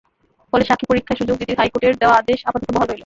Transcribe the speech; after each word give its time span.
ফলে 0.53 0.63
সাক্ষী 0.65 0.85
পরীক্ষায় 0.89 1.19
সুযোগ 1.21 1.35
দিতে 1.37 1.53
হাইকোর্টের 1.59 1.95
দেওয়া 2.01 2.15
আদেশ 2.17 2.39
আপাতত 2.45 2.69
বহাল 2.73 2.87
রইল। 2.87 2.99